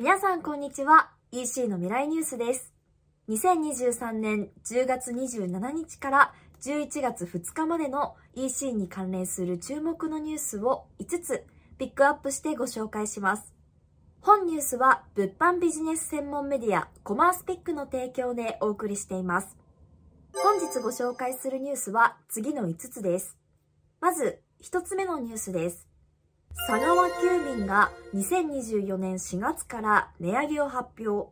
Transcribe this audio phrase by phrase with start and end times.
[0.00, 1.10] 皆さんこんにちは。
[1.30, 2.72] EC の未来ニュースです。
[3.28, 6.32] 2023年10月27日から
[6.62, 11.44] 11月2日までの EC に関連する注目のニュースを5つ
[11.76, 13.52] ピックアップしてご紹介します。
[14.22, 19.54] 本ニュースは物販ビジネス専門メディアコマースピックの提供でお送りしています。
[20.32, 23.36] 本日ご紹介するニュースは次の5つです。
[24.00, 25.89] まず1つ目のニュースです。
[26.52, 31.30] 佐川急便が2024年4月から値上げを発表。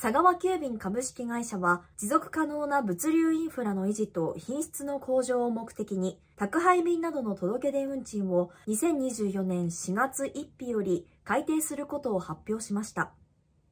[0.00, 13.12] 佐川急便株式会社は持続可能な物流インフラの維持と品質の向上を目的に宅配便などの届け出運賃を2024年4月1日より改定することを発表しました。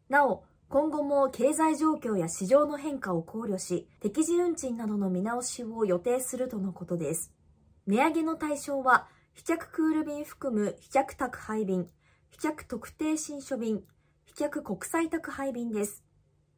[0.08, 7.32] なお、今後も経済状況や市場の変化を考慮し、適時運賃などの見直しを予定するとのことです。
[7.86, 9.08] 値上げの対象は
[9.40, 11.86] 飛脚クール便含む飛脚宅配便、
[12.28, 13.80] 飛脚特定新書便、
[14.26, 16.04] 飛脚国際宅配便です。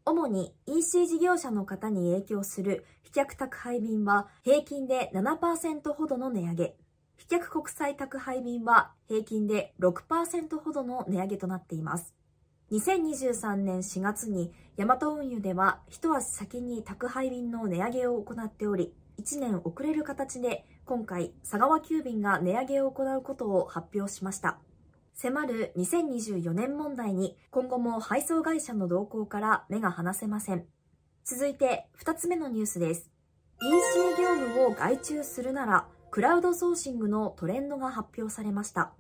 [0.05, 6.77] 主に EC 事業者の方に影響する飛脚宅配便は平均で7%ほどの値上げ。
[7.19, 12.17] 飛脚国際宅配便は平均で6%ほどの値上げとなっています。
[12.73, 24.59] 2023年4月にヤマト運輸では一足先に宅配便の値上げを行っており、1年遅れる形で今回佐川急便が値上げを行うことを発表しました。
[25.15, 30.67] 迫る2024年問題に今後も配送会社の動向から目が離せません。
[31.25, 33.09] 続いて2つ目のニュースです。
[33.63, 38.93] EC 業務を外注するならクラウドソーシングのトレンドが発表されました。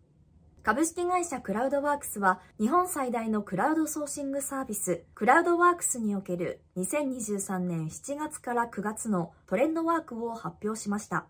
[0.63, 11.27] 株式会社クラウドワークスは日本最大のクラウドソーシングサービスクラウドワークスにおける2023年7月から9月のトレンドワークを発表しました。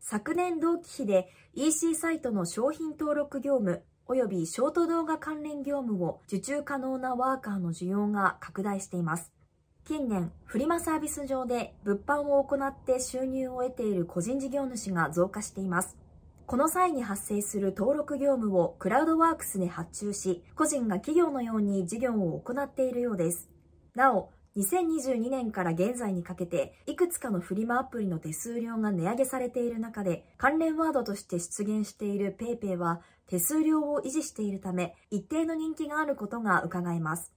[0.00, 9.32] 昨年同期比で EC サイトの商品登録業務及びショート動画関連業務を受注可能なワーカーの需要が拡大しています。
[9.84, 15.96] 近年、フリマサービス上で物販を行って収入を得ている個人事業主が増加しています。
[16.46, 23.50] この際に発生する登録業務をクラウドワークスで発注し、個人が企業のように事業を行っているようです。
[23.94, 37.32] なお、2022年から現在にかけて、いくつかのフリマアプリの手数料が値上げされている中で、関連ワードとして出現している PayPay は、手数料を維持しているため、一定の人気があることが伺えます。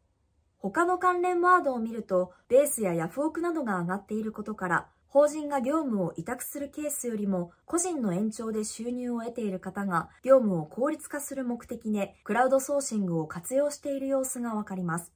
[0.57, 15.11] 他の関連ワードを見ると、ベースやヤフオクなどが上がっていることから、法人が業務を委託するケースよりも個人の延長で収入を得ている方が業務を効率化する目的でクラウドソーシングを活用している様子がわかります。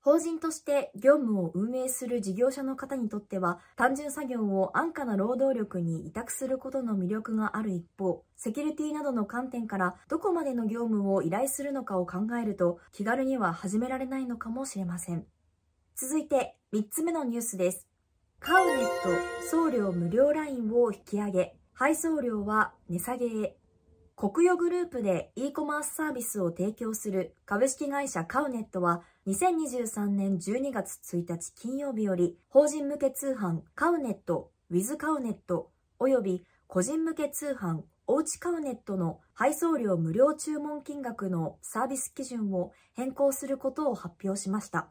[0.00, 15.24] 法人として業務を運営する事業者の方にとっては単純作業を安価な労働力に委託することの魅力がある一方セキュリティなどの観点からどこまでの業務を依頼するのかを考えると気軽には始められないのかもしれません
[15.96, 17.88] 続いて3つ目のニュースです
[18.40, 23.56] カウネット送料無料ラインを引き上げ、配送料は値下げへ。
[24.14, 44.88] 国与グループで e コマースサービスを提供する株式会社カウネットは2023年12月1日金曜日より法人向け通販カウネット、ウィズカウネットおよび個人向け通販おうちカウネットの配送料無料注文金額のサービス基準を変更することを発表しました。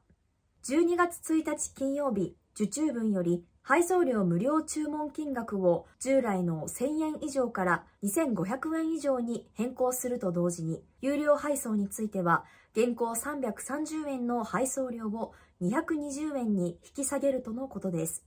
[0.65, 18.23] 12月1日金曜日、受注分より配送料無料注文金額を従来の1000円以上から2500円以上に変更すると同時に、有料配送については、現行330円の配送料を220円に引き下げるとのことです。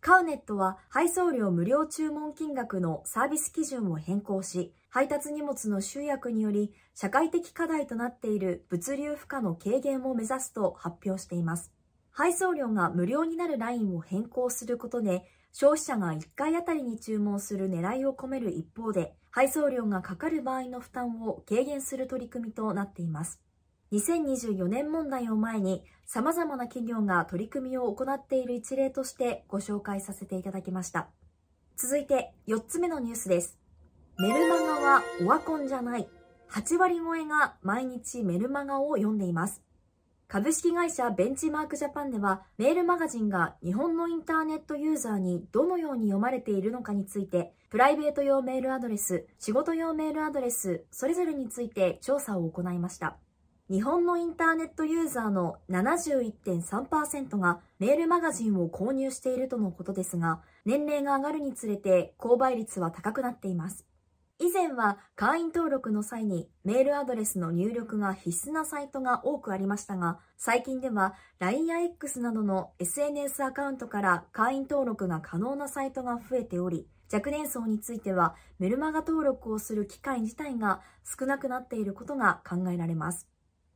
[0.00, 11.70] カウネットは配送料無料注文金額のサービス基準を変更し、配達荷物の集約により社会的課題となっている物流負荷の軽減を目指すと発表しています。
[12.20, 23.40] 配送料が無料になるラインを変更することで、消費者が1回あたりに注文する狙いを込める一方で、配送料がかかる場合の負担を軽減する取り組みとなっています。
[23.92, 31.08] 2024年問題を前に様々な企業が取り組みを行っている一例としてご紹介させていただきました。
[31.78, 33.56] 続いて4つ目のニュースです。
[34.18, 36.06] メルマガはオワコンじゃない。
[36.50, 39.62] 8割超えが毎日メルマガを読んでいます。
[40.32, 53.16] 株式会社ベンチマークジャパンではメールマガジンが日本のインターネットユーザーにどのように読まれているのかについてプライベート用メールアドレス、仕事用メールアドレス、それぞれについて調査を行いました。
[53.68, 63.84] 日本のインターネットユーザーの71.3%がメールマガジンを購入しているとのことですが、年齢が上がるにつれて購買率は高くなっています。
[64.42, 83.28] 以前は会員登録の際にメールアドレスの入力が必須なサイトが多くありましたが、最近では LINE や X などの SNS アカウントから会員登録が可能なサイトが増えており、若年層についてはメルマガ登録をする機会自体が少なくなっていることが考えられます。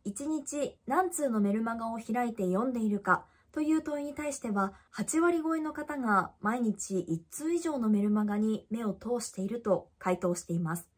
[0.07, 10.89] 1日何通のメルマガを開いて読んでいるかという問いに対しては、8割超えの方が毎日1通以上のメルマガに目を通していると回答しています。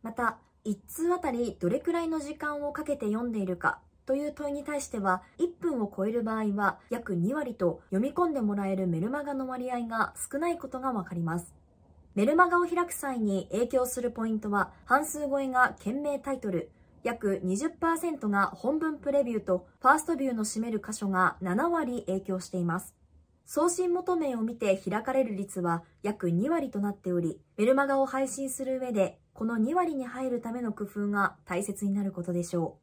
[0.00, 11.52] また、1通あたりどれくらいの時間をかけて読んでいるかという問いに対しては、1分を超える場合は約2割と読み込んでもらえるメルマガの割合が少ないことがわかります。
[12.14, 16.70] メルマガを開く際に影響するポイントは、半数超えが件名タイトル、
[17.04, 22.94] 約20%が本文プレビューとファーストビューの占める箇所が7割影響しています。
[23.46, 32.78] 送信元名を見て開かれる率は約2割となっており、メルマガを配信する上で、この2割に入るための工夫が大切になることでしょ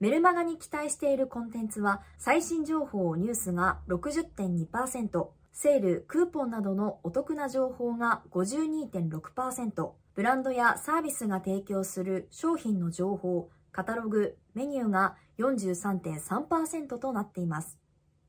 [0.00, 0.04] う。
[0.04, 17.78] メルマガに期待しているコンテンツは、最新情報、ニュースが60.2%、セール、クーポンなどのお得な情報が52.6%、ブランドやサービスが提供する商品の情報、カタログ、メニューが43.3%となっています。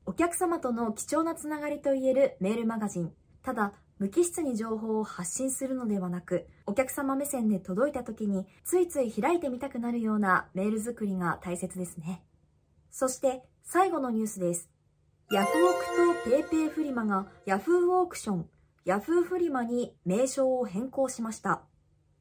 [0.05, 3.13] お客様との貴重なつながりといえるメールマガジン。
[3.43, 12.23] ただ、無機質に情報を発信するのではなく、お客様目線で届いた時についつい開いてみたくなるようなメール作りが大切ですね。
[12.91, 14.69] そして最後のニュースです。
[15.31, 15.85] ヤフオク
[16.23, 18.49] と PayPay フリマが Yahoo オークション、
[18.85, 21.68] Yahoo フリマに名称を変更しました。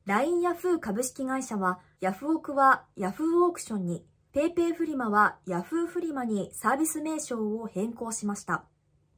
[0.09, 8.65] LINE ヤフー株式会社は、ヤフオクはヤフーオークションに、PayPay フリマはヤフーフリマにサービス名称を変更しました。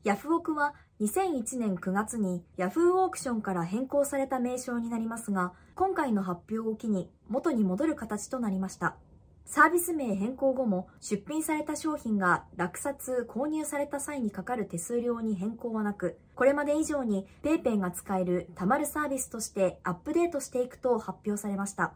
[0.03, 8.97] ヤフオクは2001年9月にヤフーオークションから変更された名称になりますが、今回の発表を機に元に戻る形となりました。
[9.45, 21.95] サービス名変更後も出品された商品が落札、購入された際にかかる手数料に変更はなく、これまで以上に PayPay が使えるたまるサービスとしてアップデートしていくと発表されました。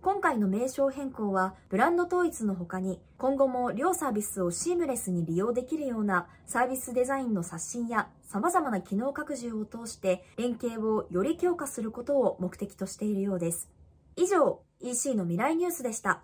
[0.00, 13.68] 今回の名称変更はブランド統一の他に今後も両サービスをシームレスに利用できるようなサービスデザインの刷新や様々な機能拡充を通して連携をより強化することを目的としているようです。
[14.16, 16.22] 以上、EC の未来ニュースでした。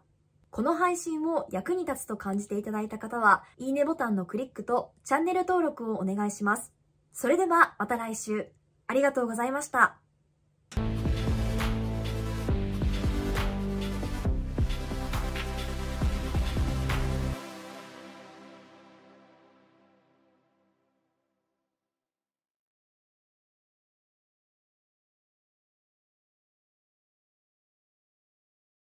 [0.55, 6.73] この配信を役に立つと感じていただいた方は、いいねボタンのクリックとチャンネル登録をお願いします。
[7.13, 8.53] それではまた来週。
[8.87, 10.04] ありがとうございました。